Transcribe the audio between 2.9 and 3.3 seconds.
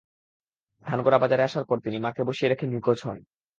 হন।